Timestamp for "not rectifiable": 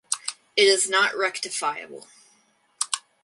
0.89-2.07